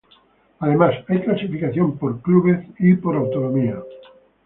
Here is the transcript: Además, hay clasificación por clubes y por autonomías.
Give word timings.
Además, 0.57 0.95
hay 1.09 1.21
clasificación 1.21 1.95
por 1.99 2.23
clubes 2.23 2.65
y 2.79 2.95
por 2.95 3.15
autonomías. 3.15 3.83